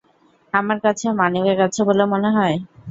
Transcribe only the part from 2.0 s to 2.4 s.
মনে